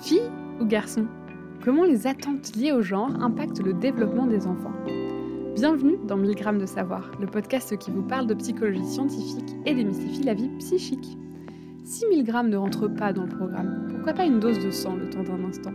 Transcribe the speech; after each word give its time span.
Fille 0.00 0.30
ou 0.60 0.64
garçon 0.64 1.06
Comment 1.64 1.82
les 1.82 2.06
attentes 2.06 2.54
liées 2.54 2.70
au 2.70 2.82
genre 2.82 3.10
impactent 3.20 3.60
le 3.60 3.72
développement 3.72 4.28
des 4.28 4.46
enfants? 4.46 4.72
Bienvenue 5.56 5.98
dans 6.06 6.16
1000 6.16 6.36
grammes 6.36 6.60
de 6.60 6.66
savoir, 6.66 7.10
le 7.20 7.26
podcast 7.26 7.76
qui 7.78 7.90
vous 7.90 8.02
parle 8.02 8.28
de 8.28 8.34
psychologie 8.34 8.84
scientifique 8.84 9.56
et 9.66 9.74
démystifie 9.74 10.22
la 10.22 10.34
vie 10.34 10.50
psychique. 10.60 11.18
Si 11.82 12.06
1000 12.06 12.22
grammes 12.22 12.48
ne 12.48 12.56
rentre 12.56 12.86
pas 12.86 13.12
dans 13.12 13.24
le 13.24 13.28
programme, 13.28 13.88
pourquoi 13.90 14.12
pas 14.12 14.24
une 14.24 14.38
dose 14.38 14.64
de 14.64 14.70
sang 14.70 14.94
le 14.94 15.10
temps 15.10 15.24
d'un 15.24 15.44
instant? 15.44 15.74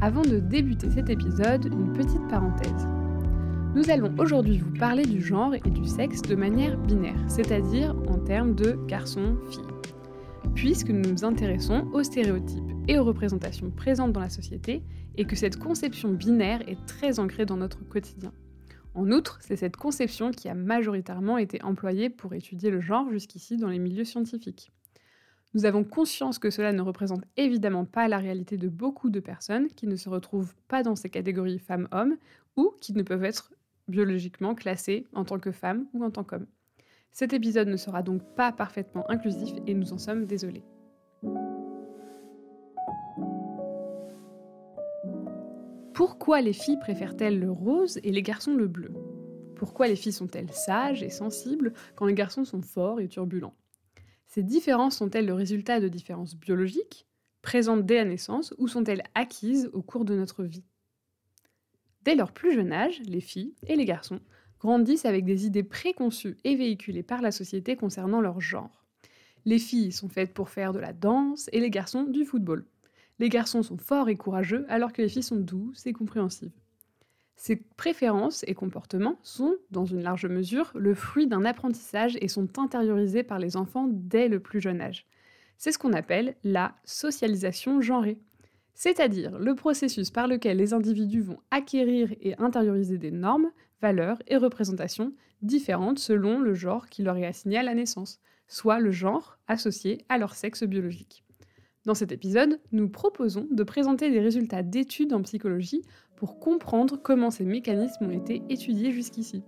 Avant 0.00 0.22
de 0.22 0.38
débuter 0.38 0.90
cet 0.90 1.10
épisode, 1.10 1.66
une 1.66 1.92
petite 1.92 2.28
parenthèse. 2.28 2.86
Nous 3.74 3.90
allons 3.90 4.14
aujourd'hui 4.18 4.58
vous 4.58 4.78
parler 4.78 5.04
du 5.04 5.20
genre 5.20 5.54
et 5.56 5.70
du 5.70 5.84
sexe 5.86 6.22
de 6.22 6.36
manière 6.36 6.78
binaire, 6.78 7.18
c'est-à-dire 7.26 7.96
en 8.06 8.18
termes 8.18 8.54
de 8.54 8.78
garçon-fille 8.86 9.74
puisque 10.54 10.90
nous 10.90 11.10
nous 11.10 11.24
intéressons 11.24 11.84
aux 11.92 12.02
stéréotypes 12.02 12.73
et 12.88 12.98
aux 12.98 13.04
représentations 13.04 13.70
présentes 13.70 14.12
dans 14.12 14.20
la 14.20 14.30
société, 14.30 14.82
et 15.16 15.24
que 15.24 15.36
cette 15.36 15.58
conception 15.58 16.12
binaire 16.12 16.68
est 16.68 16.84
très 16.86 17.18
ancrée 17.18 17.46
dans 17.46 17.56
notre 17.56 17.86
quotidien. 17.88 18.32
En 18.94 19.10
outre, 19.10 19.38
c'est 19.40 19.56
cette 19.56 19.76
conception 19.76 20.30
qui 20.30 20.48
a 20.48 20.54
majoritairement 20.54 21.38
été 21.38 21.62
employée 21.62 22.10
pour 22.10 22.34
étudier 22.34 22.70
le 22.70 22.80
genre 22.80 23.10
jusqu'ici 23.10 23.56
dans 23.56 23.68
les 23.68 23.78
milieux 23.78 24.04
scientifiques. 24.04 24.70
Nous 25.54 25.66
avons 25.66 25.84
conscience 25.84 26.38
que 26.38 26.50
cela 26.50 26.72
ne 26.72 26.82
représente 26.82 27.24
évidemment 27.36 27.84
pas 27.84 28.08
la 28.08 28.18
réalité 28.18 28.56
de 28.56 28.68
beaucoup 28.68 29.10
de 29.10 29.20
personnes 29.20 29.68
qui 29.68 29.86
ne 29.86 29.96
se 29.96 30.08
retrouvent 30.08 30.54
pas 30.68 30.82
dans 30.82 30.96
ces 30.96 31.10
catégories 31.10 31.60
femmes-hommes 31.60 32.16
ou 32.56 32.72
qui 32.80 32.92
ne 32.92 33.02
peuvent 33.02 33.24
être 33.24 33.52
biologiquement 33.86 34.54
classées 34.54 35.06
en 35.12 35.24
tant 35.24 35.38
que 35.38 35.52
femmes 35.52 35.86
ou 35.92 36.04
en 36.04 36.10
tant 36.10 36.24
qu'hommes. 36.24 36.46
Cet 37.12 37.32
épisode 37.32 37.68
ne 37.68 37.76
sera 37.76 38.02
donc 38.02 38.22
pas 38.34 38.50
parfaitement 38.50 39.08
inclusif 39.08 39.54
et 39.68 39.74
nous 39.74 39.92
en 39.92 39.98
sommes 39.98 40.26
désolés. 40.26 40.64
Pourquoi 45.94 46.40
les 46.40 46.52
filles 46.52 46.80
préfèrent-elles 46.80 47.38
le 47.38 47.52
rose 47.52 48.00
et 48.02 48.10
les 48.10 48.22
garçons 48.22 48.54
le 48.54 48.66
bleu? 48.66 48.90
Pourquoi 49.54 49.86
les 49.86 49.94
filles 49.94 50.12
sont-elles 50.12 50.52
sages 50.52 51.04
et 51.04 51.08
sensibles 51.08 51.72
quand 51.94 52.06
les 52.06 52.14
garçons 52.14 52.44
sont 52.44 52.62
forts 52.62 53.00
et 53.00 53.06
turbulents? 53.06 53.54
Ces 54.26 54.42
différences 54.42 54.96
sont-elles 54.96 55.24
le 55.24 55.34
résultat 55.34 55.78
de 55.78 55.86
différences 55.86 56.34
biologiques, 56.34 57.06
présentes 57.42 57.86
dès 57.86 57.94
la 57.94 58.06
naissance, 58.06 58.52
ou 58.58 58.66
sont-elles 58.66 59.04
acquises 59.14 59.70
au 59.72 59.82
cours 59.82 60.04
de 60.04 60.16
notre 60.16 60.42
vie? 60.42 60.64
Dès 62.02 62.16
leur 62.16 62.32
plus 62.32 62.54
jeune 62.54 62.72
âge, 62.72 63.00
les 63.06 63.20
filles 63.20 63.54
et 63.68 63.76
les 63.76 63.84
garçons 63.84 64.20
grandissent 64.58 65.06
avec 65.06 65.24
des 65.24 65.46
idées 65.46 65.62
préconçues 65.62 66.38
et 66.42 66.56
véhiculées 66.56 67.04
par 67.04 67.22
la 67.22 67.30
société 67.30 67.76
concernant 67.76 68.20
leur 68.20 68.40
genre. 68.40 68.84
Les 69.44 69.60
filles 69.60 69.92
sont 69.92 70.08
faites 70.08 70.34
pour 70.34 70.48
faire 70.48 70.72
de 70.72 70.80
la 70.80 70.92
danse 70.92 71.48
et 71.52 71.60
les 71.60 71.70
garçons 71.70 72.02
du 72.02 72.24
football. 72.24 72.66
Les 73.18 73.28
garçons 73.28 73.62
sont 73.62 73.78
forts 73.78 74.08
et 74.08 74.16
courageux 74.16 74.66
alors 74.68 74.92
que 74.92 75.02
les 75.02 75.08
filles 75.08 75.22
sont 75.22 75.36
douces 75.36 75.86
et 75.86 75.92
compréhensives. 75.92 76.52
Ces 77.36 77.56
préférences 77.56 78.44
et 78.46 78.54
comportements 78.54 79.18
sont, 79.22 79.56
dans 79.70 79.84
une 79.84 80.02
large 80.02 80.26
mesure, 80.26 80.70
le 80.74 80.94
fruit 80.94 81.26
d'un 81.26 81.44
apprentissage 81.44 82.16
et 82.20 82.28
sont 82.28 82.58
intériorisés 82.58 83.22
par 83.22 83.38
les 83.38 83.56
enfants 83.56 83.88
dès 83.90 84.28
le 84.28 84.40
plus 84.40 84.60
jeune 84.60 84.80
âge. 84.80 85.06
C'est 85.58 85.72
ce 85.72 85.78
qu'on 85.78 85.92
appelle 85.92 86.36
la 86.44 86.74
socialisation 86.84 87.80
genrée, 87.80 88.18
c'est-à-dire 88.74 89.38
le 89.38 89.54
processus 89.54 90.10
par 90.10 90.26
lequel 90.26 90.56
les 90.56 90.72
individus 90.72 91.22
vont 91.22 91.38
acquérir 91.50 92.12
et 92.20 92.36
intérioriser 92.38 92.98
des 92.98 93.10
normes, 93.10 93.50
valeurs 93.80 94.22
et 94.26 94.36
représentations 94.36 95.12
différentes 95.42 95.98
selon 95.98 96.40
le 96.40 96.54
genre 96.54 96.88
qui 96.88 97.02
leur 97.02 97.16
est 97.16 97.26
assigné 97.26 97.58
à 97.58 97.62
la 97.62 97.74
naissance, 97.74 98.20
soit 98.48 98.80
le 98.80 98.90
genre 98.90 99.38
associé 99.46 100.04
à 100.08 100.18
leur 100.18 100.34
sexe 100.34 100.64
biologique. 100.64 101.23
Dans 101.84 101.94
cet 101.94 102.12
épisode, 102.12 102.60
nous 102.72 102.88
proposons 102.88 103.46
de 103.50 103.62
présenter 103.62 104.10
des 104.10 104.20
résultats 104.20 104.62
d'études 104.62 105.12
en 105.12 105.22
psychologie 105.22 105.82
pour 106.16 106.38
comprendre 106.38 106.96
comment 106.96 107.30
ces 107.30 107.44
mécanismes 107.44 108.06
ont 108.06 108.10
été 108.10 108.42
étudiés 108.48 108.90
jusqu'ici. 108.90 109.42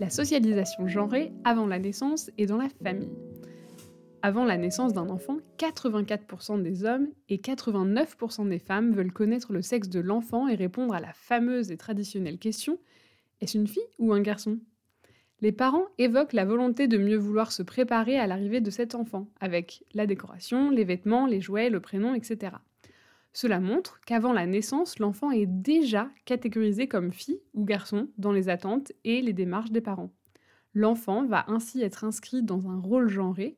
La 0.00 0.10
socialisation 0.10 0.88
genrée 0.88 1.32
avant 1.44 1.66
la 1.66 1.78
naissance 1.78 2.30
est 2.38 2.46
dans 2.46 2.56
la 2.56 2.68
famille. 2.82 3.12
Avant 4.22 4.44
la 4.44 4.56
naissance 4.56 4.94
d'un 4.94 5.10
enfant, 5.10 5.36
84% 5.58 6.62
des 6.62 6.84
hommes 6.84 7.08
et 7.28 7.36
89% 7.36 8.48
des 8.48 8.58
femmes 8.58 8.92
veulent 8.92 9.12
connaître 9.12 9.52
le 9.52 9.60
sexe 9.60 9.90
de 9.90 10.00
l'enfant 10.00 10.48
et 10.48 10.54
répondre 10.54 10.94
à 10.94 11.00
la 11.00 11.12
fameuse 11.12 11.70
et 11.70 11.76
traditionnelle 11.76 12.38
question 12.38 12.78
est-ce 13.40 13.58
une 13.58 13.66
fille 13.66 13.82
ou 13.98 14.14
un 14.14 14.22
garçon? 14.22 14.58
Les 15.40 15.52
parents 15.52 15.86
évoquent 15.98 16.32
la 16.32 16.44
volonté 16.44 16.88
de 16.88 16.96
mieux 16.96 17.16
vouloir 17.16 17.52
se 17.52 17.62
préparer 17.62 18.18
à 18.18 18.26
l'arrivée 18.26 18.60
de 18.60 18.70
cet 18.70 18.94
enfant, 18.94 19.28
avec 19.40 19.84
la 19.92 20.06
décoration, 20.06 20.70
les 20.70 20.84
vêtements, 20.84 21.26
les 21.26 21.40
jouets, 21.40 21.70
le 21.70 21.80
prénom, 21.80 22.14
etc. 22.14 22.56
Cela 23.32 23.60
montre 23.60 24.00
qu'avant 24.06 24.32
la 24.32 24.46
naissance, 24.46 24.98
l'enfant 25.00 25.32
est 25.32 25.46
déjà 25.46 26.08
catégorisé 26.24 26.86
comme 26.86 27.12
fille 27.12 27.40
ou 27.52 27.64
garçon 27.64 28.08
dans 28.16 28.32
les 28.32 28.48
attentes 28.48 28.92
et 29.04 29.20
les 29.20 29.32
démarches 29.32 29.72
des 29.72 29.80
parents. 29.80 30.12
L'enfant 30.72 31.24
va 31.24 31.44
ainsi 31.48 31.82
être 31.82 32.04
inscrit 32.04 32.42
dans 32.42 32.68
un 32.68 32.78
rôle 32.78 33.08
genré 33.08 33.56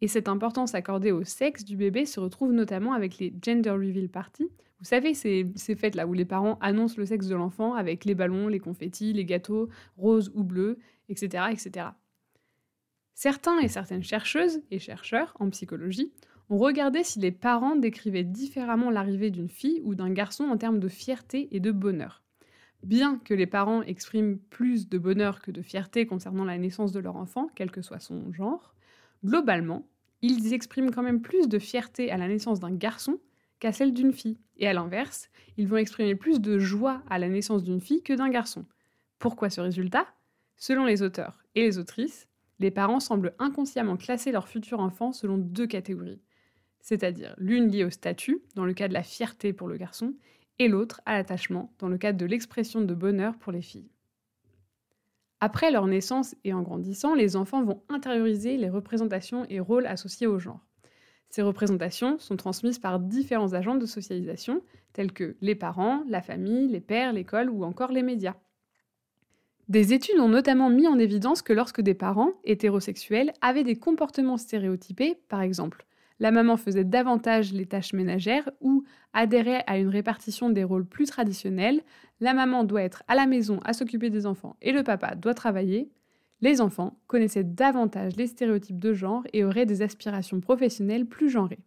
et 0.00 0.08
cette 0.08 0.28
importance 0.28 0.74
accordée 0.74 1.12
au 1.12 1.24
sexe 1.24 1.64
du 1.64 1.76
bébé 1.76 2.06
se 2.06 2.20
retrouve 2.20 2.52
notamment 2.52 2.92
avec 2.92 3.18
les 3.18 3.34
gender 3.42 3.70
reveal 3.70 4.08
parties. 4.08 4.50
Vous 4.80 4.86
savez, 4.86 5.12
ces, 5.12 5.46
ces 5.56 5.76
fêtes 5.76 5.94
là 5.94 6.06
où 6.06 6.14
les 6.14 6.24
parents 6.24 6.58
annoncent 6.60 6.96
le 6.96 7.04
sexe 7.04 7.26
de 7.26 7.34
l'enfant 7.34 7.74
avec 7.74 8.06
les 8.06 8.14
ballons, 8.14 8.48
les 8.48 8.60
confettis, 8.60 9.12
les 9.12 9.26
gâteaux, 9.26 9.68
roses 9.98 10.32
ou 10.34 10.42
bleus, 10.42 10.78
etc., 11.10 11.44
etc. 11.50 11.88
Certains 13.14 13.58
et 13.58 13.68
certaines 13.68 14.02
chercheuses 14.02 14.62
et 14.70 14.78
chercheurs 14.78 15.36
en 15.38 15.50
psychologie 15.50 16.14
ont 16.48 16.56
regardé 16.56 17.04
si 17.04 17.20
les 17.20 17.30
parents 17.30 17.76
décrivaient 17.76 18.24
différemment 18.24 18.90
l'arrivée 18.90 19.30
d'une 19.30 19.50
fille 19.50 19.82
ou 19.84 19.94
d'un 19.94 20.10
garçon 20.10 20.44
en 20.44 20.56
termes 20.56 20.80
de 20.80 20.88
fierté 20.88 21.54
et 21.54 21.60
de 21.60 21.70
bonheur. 21.70 22.22
Bien 22.82 23.18
que 23.18 23.34
les 23.34 23.46
parents 23.46 23.82
expriment 23.82 24.38
plus 24.38 24.88
de 24.88 24.96
bonheur 24.96 25.42
que 25.42 25.50
de 25.50 25.60
fierté 25.60 26.06
concernant 26.06 26.44
la 26.44 26.56
naissance 26.56 26.92
de 26.92 27.00
leur 27.00 27.16
enfant, 27.16 27.50
quel 27.54 27.70
que 27.70 27.82
soit 27.82 28.00
son 28.00 28.32
genre, 28.32 28.74
globalement, 29.22 29.86
ils 30.22 30.54
expriment 30.54 30.90
quand 30.90 31.02
même 31.02 31.20
plus 31.20 31.46
de 31.46 31.58
fierté 31.58 32.10
à 32.10 32.16
la 32.16 32.26
naissance 32.26 32.58
d'un 32.58 32.74
garçon 32.74 33.18
qu'à 33.60 33.72
celle 33.72 33.94
d'une 33.94 34.12
fille. 34.12 34.38
Et 34.56 34.66
à 34.66 34.72
l'inverse, 34.72 35.30
ils 35.56 35.68
vont 35.68 35.76
exprimer 35.76 36.16
plus 36.16 36.40
de 36.40 36.58
joie 36.58 37.02
à 37.08 37.18
la 37.18 37.28
naissance 37.28 37.62
d'une 37.62 37.80
fille 37.80 38.02
que 38.02 38.12
d'un 38.12 38.28
garçon. 38.28 38.66
Pourquoi 39.18 39.50
ce 39.50 39.60
résultat? 39.60 40.06
Selon 40.56 40.84
les 40.84 41.02
auteurs 41.02 41.44
et 41.54 41.62
les 41.62 41.78
autrices, 41.78 42.26
les 42.58 42.70
parents 42.70 43.00
semblent 43.00 43.34
inconsciemment 43.38 43.96
classer 43.96 44.32
leur 44.32 44.48
futur 44.48 44.80
enfant 44.80 45.12
selon 45.12 45.38
deux 45.38 45.66
catégories, 45.66 46.20
c'est-à-dire 46.80 47.34
l'une 47.38 47.68
liée 47.68 47.84
au 47.84 47.90
statut, 47.90 48.42
dans 48.54 48.64
le 48.64 48.74
cas 48.74 48.88
de 48.88 48.92
la 48.92 49.02
fierté 49.02 49.52
pour 49.52 49.68
le 49.68 49.76
garçon, 49.76 50.14
et 50.58 50.68
l'autre 50.68 51.00
à 51.06 51.14
l'attachement, 51.14 51.72
dans 51.78 51.88
le 51.88 51.96
cadre 51.96 52.18
de 52.18 52.26
l'expression 52.26 52.82
de 52.82 52.94
bonheur 52.94 53.38
pour 53.38 53.52
les 53.52 53.62
filles. 53.62 53.90
Après 55.40 55.70
leur 55.70 55.86
naissance 55.86 56.36
et 56.44 56.52
en 56.52 56.60
grandissant, 56.60 57.14
les 57.14 57.34
enfants 57.34 57.64
vont 57.64 57.82
intérioriser 57.88 58.58
les 58.58 58.68
représentations 58.68 59.46
et 59.48 59.58
rôles 59.58 59.86
associés 59.86 60.26
au 60.26 60.38
genre. 60.38 60.66
Ces 61.30 61.42
représentations 61.42 62.18
sont 62.18 62.36
transmises 62.36 62.78
par 62.78 62.98
différents 62.98 63.54
agents 63.54 63.76
de 63.76 63.86
socialisation, 63.86 64.62
tels 64.92 65.12
que 65.12 65.36
les 65.40 65.54
parents, 65.54 66.02
la 66.08 66.20
famille, 66.20 66.68
les 66.68 66.80
pères, 66.80 67.12
l'école 67.12 67.48
ou 67.48 67.64
encore 67.64 67.92
les 67.92 68.02
médias. 68.02 68.34
Des 69.68 69.92
études 69.92 70.18
ont 70.18 70.28
notamment 70.28 70.68
mis 70.68 70.88
en 70.88 70.98
évidence 70.98 71.42
que 71.42 71.52
lorsque 71.52 71.80
des 71.80 71.94
parents 71.94 72.32
hétérosexuels 72.42 73.32
avaient 73.40 73.62
des 73.62 73.76
comportements 73.76 74.36
stéréotypés, 74.36 75.16
par 75.28 75.42
exemple 75.42 75.86
la 76.20 76.30
maman 76.30 76.56
faisait 76.58 76.84
davantage 76.84 77.52
les 77.52 77.66
tâches 77.66 77.94
ménagères 77.94 78.48
ou 78.60 78.84
adhérait 79.14 79.64
à 79.66 79.78
une 79.78 79.88
répartition 79.88 80.50
des 80.50 80.64
rôles 80.64 80.84
plus 80.84 81.06
traditionnels, 81.06 81.82
la 82.20 82.34
maman 82.34 82.62
doit 82.62 82.82
être 82.82 83.02
à 83.08 83.14
la 83.14 83.26
maison 83.26 83.58
à 83.64 83.72
s'occuper 83.72 84.10
des 84.10 84.26
enfants 84.26 84.56
et 84.60 84.72
le 84.72 84.84
papa 84.84 85.14
doit 85.14 85.34
travailler, 85.34 85.90
les 86.42 86.60
enfants 86.60 86.98
connaissaient 87.06 87.44
davantage 87.44 88.16
les 88.16 88.26
stéréotypes 88.26 88.78
de 88.78 88.92
genre 88.92 89.24
et 89.32 89.44
auraient 89.44 89.66
des 89.66 89.82
aspirations 89.82 90.40
professionnelles 90.40 91.06
plus 91.06 91.30
genrées. 91.30 91.60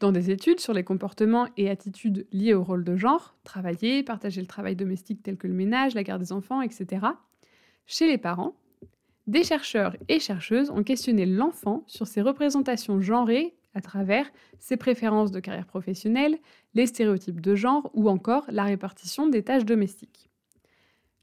Dans 0.00 0.12
des 0.12 0.30
études 0.30 0.60
sur 0.60 0.72
les 0.72 0.82
comportements 0.82 1.46
et 1.58 1.68
attitudes 1.68 2.26
liés 2.32 2.54
au 2.54 2.64
rôle 2.64 2.84
de 2.84 2.96
genre, 2.96 3.36
travailler, 3.44 4.02
partager 4.02 4.40
le 4.40 4.46
travail 4.46 4.74
domestique 4.74 5.22
tel 5.22 5.36
que 5.36 5.46
le 5.46 5.52
ménage, 5.52 5.94
la 5.94 6.02
garde 6.02 6.22
des 6.22 6.32
enfants, 6.32 6.62
etc., 6.62 7.06
chez 7.86 8.06
les 8.06 8.18
parents, 8.18 8.54
des 9.26 9.44
chercheurs 9.44 9.96
et 10.08 10.18
chercheuses 10.18 10.70
ont 10.70 10.82
questionné 10.82 11.26
l'enfant 11.26 11.84
sur 11.86 12.06
ses 12.06 12.22
représentations 12.22 13.00
genrées 13.00 13.54
à 13.74 13.80
travers 13.80 14.30
ses 14.58 14.76
préférences 14.76 15.30
de 15.30 15.40
carrière 15.40 15.66
professionnelle, 15.66 16.38
les 16.74 16.86
stéréotypes 16.86 17.40
de 17.40 17.54
genre 17.54 17.90
ou 17.92 18.08
encore 18.08 18.46
la 18.48 18.64
répartition 18.64 19.28
des 19.28 19.42
tâches 19.42 19.64
domestiques. 19.64 20.29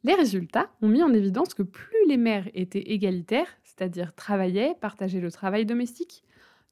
Les 0.03 0.13
résultats 0.13 0.69
ont 0.81 0.87
mis 0.87 1.03
en 1.03 1.13
évidence 1.13 1.53
que 1.53 1.63
plus 1.63 2.07
les 2.07 2.17
mères 2.17 2.47
étaient 2.53 2.91
égalitaires, 2.91 3.47
c'est-à-dire 3.63 4.13
travaillaient, 4.13 4.75
partageaient 4.79 5.19
le 5.19 5.31
travail 5.31 5.65
domestique, 5.65 6.23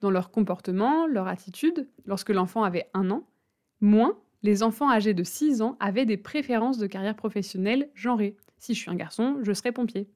dans 0.01 0.12
leur 0.12 0.31
comportement, 0.31 1.07
leur 1.07 1.27
attitude, 1.27 1.88
lorsque 2.06 2.30
l'enfant 2.30 2.63
avait 2.63 2.89
un 2.94 3.10
an, 3.12 3.27
moins 3.81 4.18
les 4.44 4.62
enfants 4.62 4.92
âgés 4.92 5.13
de 5.13 5.24
6 5.24 5.62
ans 5.62 5.75
avaient 5.80 6.06
des 6.06 6.18
préférences 6.18 6.77
de 6.77 6.88
carrière 6.88 7.16
professionnelle 7.16 7.89
genrées. 7.95 8.38
Si 8.57 8.74
je 8.74 8.80
suis 8.81 8.92
un 8.92 8.95
garçon, 8.95 9.38
je 9.42 9.54
serai 9.54 9.71
pompier 9.71 10.07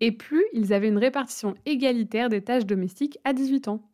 et 0.00 0.12
plus 0.12 0.44
ils 0.52 0.72
avaient 0.72 0.88
une 0.88 0.98
répartition 0.98 1.54
égalitaire 1.66 2.28
des 2.28 2.42
tâches 2.42 2.66
domestiques 2.66 3.18
à 3.24 3.32
18 3.32 3.68
ans. 3.68 3.86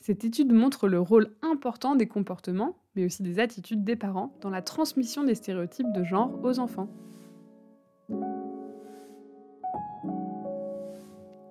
Cette 0.00 0.24
étude 0.24 0.52
montre 0.52 0.88
le 0.88 1.00
rôle 1.00 1.30
important 1.42 1.94
des 1.94 2.06
comportements, 2.06 2.76
mais 2.94 3.04
aussi 3.04 3.22
des 3.22 3.38
attitudes 3.38 3.84
des 3.84 3.96
parents 3.96 4.36
dans 4.40 4.50
la 4.50 4.62
transmission 4.62 5.24
des 5.24 5.34
stéréotypes 5.34 5.92
de 5.92 6.04
genre 6.04 6.40
aux 6.42 6.58
enfants. 6.58 6.88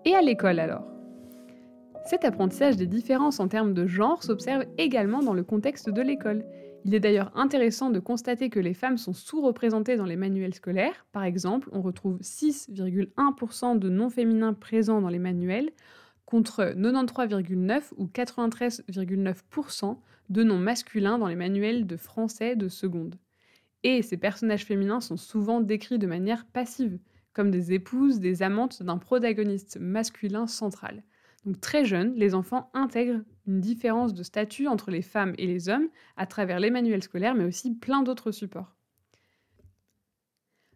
Et 0.06 0.16
à 0.16 0.22
l'école 0.22 0.60
alors? 0.60 0.86
Cet 2.06 2.24
apprentissage 2.24 2.78
des 2.78 2.86
différences 2.86 3.40
en 3.40 3.48
termes 3.48 3.74
de 3.74 3.88
genre 3.88 4.24
s'observe 4.24 4.66
également 4.78 5.24
dans 5.24 5.34
le 5.34 5.44
contexte 5.44 5.90
de 5.90 6.02
l'école. 6.02 6.46
Il 6.84 6.94
est 6.94 7.00
d'ailleurs 7.00 7.31
intéressant 7.36 7.90
de 7.90 8.00
constater 8.00 8.52
que 8.52 8.60
les 8.60 8.75
femmes 8.75 9.00
sont 9.00 9.13
sous-représentées 9.13 9.98
dans 9.98 10.06
les 10.06 10.16
manuels 10.16 10.54
scolaires. 10.54 11.07
Par 11.12 11.24
exemple, 11.24 11.68
on 11.72 11.81
retrouve 11.81 12.19
6,1% 12.19 13.80
de 13.80 13.90
non 13.90 14.12
féminins 14.12 14.54
présents 14.54 15.02
dans 15.02 15.10
les 15.10 15.18
manuels, 15.18 15.72
contre 16.28 16.75
93,9 16.75 17.92
ou 17.98 18.06
93,9% 18.06 19.98
de 20.30 20.44
noms 20.44 20.60
masculins 20.60 21.18
dans 21.18 21.28
les 21.28 21.36
manuels 21.36 21.88
de 21.88 21.98
français 21.98 22.56
de 22.56 22.68
seconde. 22.68 23.16
Et 23.87 24.01
ces 24.01 24.17
personnages 24.17 24.65
féminins 24.65 24.99
sont 24.99 25.15
souvent 25.15 25.61
décrits 25.61 25.99
de 25.99 26.07
manière 26.07 26.47
passive, 26.47 26.97
comme 27.33 27.51
des 27.51 27.71
épouses, 27.71 28.19
des 28.19 28.41
amantes 28.41 28.81
d'un 28.81 28.97
protagoniste 28.97 29.77
masculin 29.79 30.47
central. 30.47 31.03
Donc 31.45 31.61
très 31.61 31.85
jeunes, 31.85 32.15
les 32.15 32.33
enfants 32.33 32.71
intègrent 32.73 33.21
une 33.45 33.59
différence 33.59 34.15
de 34.15 34.23
statut 34.23 34.67
entre 34.67 34.89
les 34.89 35.03
femmes 35.03 35.35
et 35.37 35.45
les 35.45 35.69
hommes 35.69 35.87
à 36.17 36.25
travers 36.25 36.59
les 36.59 36.71
manuels 36.71 37.03
scolaires, 37.03 37.35
mais 37.35 37.43
aussi 37.43 37.75
plein 37.75 38.01
d'autres 38.01 38.31
supports. 38.31 38.75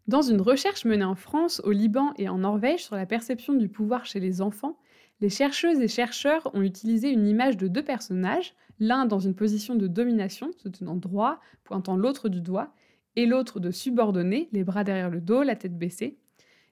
Dans 0.06 0.22
une 0.22 0.42
recherche 0.42 0.86
menée 0.86 1.04
en 1.04 1.16
France, 1.16 1.64
au 1.64 1.72
Liban 1.72 2.14
et 2.20 2.30
en 2.30 2.38
Norvège 2.38 2.84
sur 2.84 2.96
la 2.96 3.08
perception 3.08 3.56
du 3.56 3.70
pouvoir 3.70 4.06
chez 4.06 4.20
les 4.20 4.40
enfants, 4.40 4.78
les 5.20 5.30
chercheuses 5.30 5.80
et 5.80 5.88
chercheurs 5.88 6.52
ont 6.54 6.62
utilisé 6.62 7.10
une 7.10 7.28
image 7.28 7.58
de 7.58 7.68
deux 7.68 7.84
personnages, 7.84 8.54
l'un 8.80 9.08
dans 9.08 9.20
une 9.20 9.34
position 9.34 9.74
de 9.74 9.88
domination, 9.88 10.52
se 10.58 10.70
tenant 10.70 10.96
droit, 10.96 11.40
pointant 11.64 11.98
l'autre 11.98 12.30
du 12.30 12.42
doigt, 12.42 12.72
et 13.20 13.26
l'autre 13.26 13.60
de 13.60 13.70
subordonné, 13.70 14.48
les 14.54 14.64
bras 14.64 14.86
derrière 14.86 15.10
le 15.10 15.20
dos, 15.20 15.44
la 15.44 15.58
tête 15.58 15.78
baissée, 15.78 16.18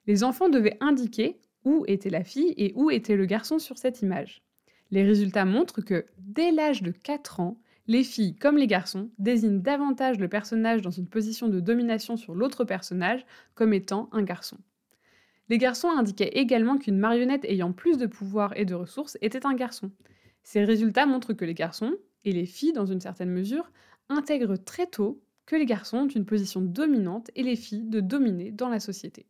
les 0.06 0.24
enfants 0.24 0.48
devaient 0.48 0.78
indiquer 0.80 1.36
où 1.66 1.84
était 1.86 2.08
la 2.08 2.24
fille 2.24 2.54
et 2.56 2.72
où 2.74 2.90
était 2.90 3.16
le 3.16 3.26
garçon 3.26 3.58
sur 3.58 3.76
cette 3.76 4.00
image. 4.00 4.40
Les 4.90 5.02
résultats 5.02 5.44
montrent 5.44 5.82
que, 5.82 6.06
dès 6.16 6.50
l'âge 6.50 6.82
de 6.82 6.90
4 6.90 7.40
ans, 7.40 7.60
les 7.86 8.02
filles, 8.02 8.34
comme 8.34 8.56
les 8.56 8.66
garçons, 8.66 9.10
désignent 9.18 9.60
davantage 9.60 10.18
le 10.18 10.28
personnage 10.28 10.80
dans 10.80 10.90
une 10.90 11.06
position 11.06 11.48
de 11.48 11.60
domination 11.60 12.16
sur 12.16 12.34
l'autre 12.34 12.64
personnage 12.64 13.26
comme 13.54 13.74
étant 13.74 14.08
un 14.12 14.22
garçon. 14.22 14.56
Les 15.50 15.58
garçons 15.58 15.90
indiquaient 15.90 16.32
également 16.32 16.78
qu'une 16.78 16.98
marionnette 16.98 17.44
ayant 17.44 17.72
plus 17.72 17.98
de 17.98 18.06
pouvoir 18.06 18.56
et 18.56 18.64
de 18.64 18.74
ressources 18.74 19.18
était 19.20 19.44
un 19.44 19.54
garçon. 19.54 19.90
Ces 20.44 20.64
résultats 20.64 21.04
montrent 21.04 21.34
que 21.34 21.44
les 21.44 21.52
garçons, 21.52 21.94
et 22.24 22.32
les 22.32 22.46
filles 22.46 22.72
dans 22.72 22.86
une 22.86 23.02
certaine 23.02 23.30
mesure, 23.32 23.70
intègrent 24.08 24.56
très 24.56 24.86
tôt 24.86 25.20
que 25.48 25.56
les 25.56 25.64
garçons 25.64 26.00
ont 26.00 26.08
une 26.08 26.26
position 26.26 26.60
dominante 26.60 27.30
et 27.34 27.42
les 27.42 27.56
filles 27.56 27.88
de 27.88 28.00
dominer 28.00 28.52
dans 28.52 28.68
la 28.68 28.80
société. 28.80 29.24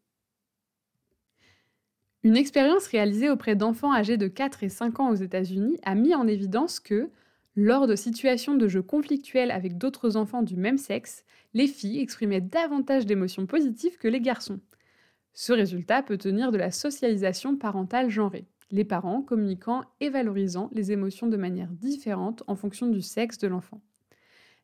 Une 2.25 2.37
expérience 2.37 2.89
réalisée 2.89 3.31
auprès 3.31 3.55
d'enfants 3.55 3.95
âgés 3.95 4.17
de 4.17 4.27
4 4.27 4.65
et 4.65 4.69
5 4.69 4.99
ans 4.99 5.11
aux 5.11 5.15
États-Unis 5.15 5.79
a 5.85 5.95
mis 5.95 6.17
en 6.17 6.27
évidence 6.27 6.81
que, 6.81 7.09
lors 7.55 7.87
de 7.87 7.95
situations 7.95 8.57
de 8.57 8.67
jeu 8.67 8.83
conflictuels 8.83 9.53
avec 9.53 9.79
d'autres 9.79 10.17
enfants 10.17 10.43
du 10.43 10.57
même 10.57 10.77
sexe, 10.77 11.25
les 11.55 11.69
filles 11.69 12.01
exprimaient 12.01 12.41
davantage 12.41 13.07
d'émotions 13.07 13.47
positives 13.47 13.97
que 13.97 14.09
les 14.09 14.21
garçons. 14.21 14.59
Ce 15.35 15.53
résultat 15.53 16.03
peut 16.03 16.19
tenir 16.19 16.51
de 16.51 16.59
la 16.59 16.73
socialisation 16.73 17.57
parentale 17.57 18.11
genrée, 18.11 18.49
les 18.73 18.85
parents 18.85 19.23
communiquant 19.23 19.85
et 20.01 20.11
valorisant 20.11 20.69
les 20.73 20.91
émotions 20.91 21.29
de 21.29 21.37
manière 21.37 21.71
différente 21.71 22.43
en 22.49 22.57
fonction 22.57 22.89
du 22.89 23.03
sexe 23.03 23.39
de 23.39 23.47
l'enfant. 23.47 23.81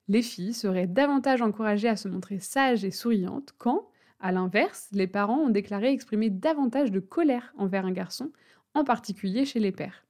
Les 0.09 0.23
filles 0.23 0.53
seraient 0.53 0.87
davantage 0.87 1.41
encouragées 1.41 1.89
à 1.89 1.97
se 1.97 2.09
montrer 2.09 2.39
sages 2.39 2.85
et 2.85 2.91
souriantes 2.91 3.55
quand, 3.57 3.89
a 4.21 4.33
l'inverse, 4.33 4.89
les 4.93 5.07
parents 5.07 5.41
ont 5.41 5.51
déclaré 5.51 5.91
exprimer 5.91 6.31
davantage 6.31 6.91
de 6.91 7.01
colère 7.01 7.55
envers 7.57 7.87
un 7.87 7.93
garçon, 7.93 8.31
en 8.75 8.85
particulier 8.85 9.45
chez 9.45 9.61
les 9.61 9.73
pères. 9.73 10.05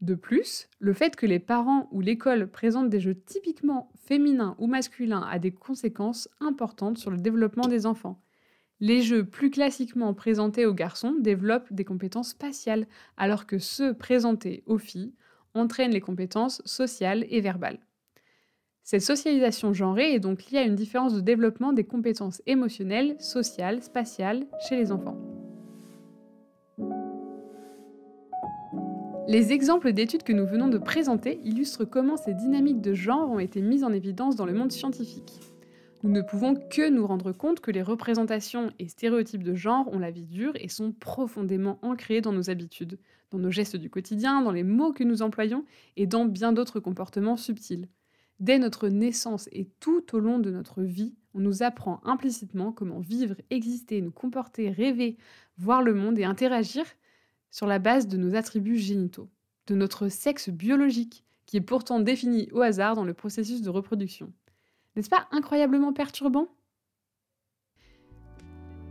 De 0.00 0.14
plus, 0.14 0.68
le 0.78 0.94
fait 0.94 1.14
que 1.14 1.26
les 1.26 1.38
parents 1.38 1.88
ou 1.92 2.00
l'école 2.00 2.50
présentent 2.50 2.88
des 2.88 3.00
jeux 3.00 3.14
typiquement 3.14 3.90
féminins 3.96 4.56
ou 4.58 4.66
masculins 4.66 5.26
a 5.30 5.38
des 5.38 5.52
conséquences 5.52 6.28
importantes 6.40 6.98
sur 6.98 7.10
le 7.10 7.18
développement 7.18 7.68
des 7.68 7.86
enfants. 7.86 8.20
Les 8.80 9.02
jeux 9.02 9.26
plus 9.26 9.50
classiquement 9.50 10.14
présentés 10.14 10.64
aux 10.64 10.72
garçons 10.72 11.14
développent 11.20 11.72
des 11.72 11.84
compétences 11.84 12.30
spatiales, 12.30 12.86
alors 13.18 13.46
que 13.46 13.58
ceux 13.58 13.92
présentés 13.92 14.62
aux 14.64 14.78
filles 14.78 15.12
entraînent 15.52 15.92
les 15.92 16.00
compétences 16.00 16.62
sociales 16.64 17.26
et 17.28 17.42
verbales. 17.42 17.80
Cette 18.90 19.02
socialisation 19.02 19.72
genrée 19.72 20.14
est 20.14 20.18
donc 20.18 20.50
liée 20.50 20.58
à 20.58 20.64
une 20.64 20.74
différence 20.74 21.14
de 21.14 21.20
développement 21.20 21.72
des 21.72 21.84
compétences 21.84 22.42
émotionnelles, 22.46 23.14
sociales, 23.20 23.84
spatiales 23.84 24.48
chez 24.68 24.74
les 24.74 24.90
enfants. 24.90 25.16
Les 29.28 29.52
exemples 29.52 29.92
d'études 29.92 30.24
que 30.24 30.32
nous 30.32 30.44
venons 30.44 30.66
de 30.66 30.76
présenter 30.76 31.38
illustrent 31.44 31.84
comment 31.84 32.16
ces 32.16 32.34
dynamiques 32.34 32.80
de 32.80 32.92
genre 32.92 33.30
ont 33.30 33.38
été 33.38 33.60
mises 33.60 33.84
en 33.84 33.92
évidence 33.92 34.34
dans 34.34 34.44
le 34.44 34.54
monde 34.54 34.72
scientifique. 34.72 35.38
Nous 36.02 36.10
ne 36.10 36.22
pouvons 36.22 36.56
que 36.56 36.90
nous 36.90 37.06
rendre 37.06 37.30
compte 37.30 37.60
que 37.60 37.70
les 37.70 37.82
représentations 37.82 38.72
et 38.80 38.88
stéréotypes 38.88 39.44
de 39.44 39.54
genre 39.54 39.86
ont 39.92 40.00
la 40.00 40.10
vie 40.10 40.26
dure 40.26 40.54
et 40.56 40.68
sont 40.68 40.90
profondément 40.90 41.78
ancrés 41.82 42.22
dans 42.22 42.32
nos 42.32 42.50
habitudes, 42.50 42.98
dans 43.30 43.38
nos 43.38 43.52
gestes 43.52 43.76
du 43.76 43.88
quotidien, 43.88 44.42
dans 44.42 44.50
les 44.50 44.64
mots 44.64 44.92
que 44.92 45.04
nous 45.04 45.22
employons 45.22 45.64
et 45.96 46.08
dans 46.08 46.24
bien 46.24 46.52
d'autres 46.52 46.80
comportements 46.80 47.36
subtils. 47.36 47.86
Dès 48.40 48.58
notre 48.58 48.88
naissance 48.88 49.50
et 49.52 49.66
tout 49.80 50.16
au 50.16 50.18
long 50.18 50.38
de 50.38 50.50
notre 50.50 50.82
vie, 50.82 51.14
on 51.34 51.40
nous 51.40 51.62
apprend 51.62 52.00
implicitement 52.04 52.72
comment 52.72 52.98
vivre, 52.98 53.36
exister, 53.50 54.00
nous 54.00 54.10
comporter, 54.10 54.70
rêver, 54.70 55.18
voir 55.58 55.82
le 55.82 55.92
monde 55.92 56.18
et 56.18 56.24
interagir 56.24 56.84
sur 57.50 57.66
la 57.66 57.78
base 57.78 58.08
de 58.08 58.16
nos 58.16 58.34
attributs 58.34 58.78
génitaux, 58.78 59.28
de 59.66 59.74
notre 59.74 60.08
sexe 60.08 60.48
biologique, 60.48 61.22
qui 61.44 61.58
est 61.58 61.60
pourtant 61.60 62.00
défini 62.00 62.48
au 62.52 62.62
hasard 62.62 62.94
dans 62.94 63.04
le 63.04 63.12
processus 63.12 63.60
de 63.60 63.68
reproduction. 63.68 64.32
N'est-ce 64.96 65.10
pas 65.10 65.28
incroyablement 65.32 65.92
perturbant? 65.92 66.48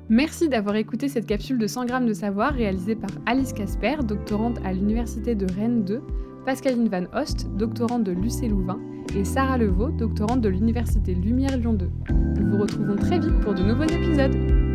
Merci 0.10 0.48
d'avoir 0.48 0.76
écouté 0.76 1.08
cette 1.08 1.26
capsule 1.26 1.58
de 1.58 1.68
100 1.68 1.86
grammes 1.86 2.06
de 2.06 2.14
savoir 2.14 2.54
réalisée 2.54 2.96
par 2.96 3.12
Alice 3.26 3.54
Casper, 3.54 3.98
doctorante 4.04 4.60
à 4.64 4.74
l'Université 4.74 5.36
de 5.36 5.52
Rennes 5.52 5.86
2, 5.86 6.02
Pascaline 6.46 6.88
Van 6.90 7.06
Host, 7.14 7.48
doctorante 7.58 8.04
de 8.04 8.12
l'UC 8.12 8.50
Louvain, 8.50 8.80
et 9.16 9.24
Sarah 9.24 9.58
Levaux, 9.58 9.90
doctorante 9.90 10.42
de 10.42 10.50
l'Université 10.50 11.14
Lumière 11.14 11.58
Lyon 11.58 11.74
2. 11.74 11.90
Nous 12.40 12.52
vous 12.52 12.62
retrouvons 12.62 12.96
très 12.96 13.20
vite 13.20 13.40
pour 13.42 13.54
de 13.54 13.64
nouveaux 13.64 13.84
épisodes. 13.84 14.69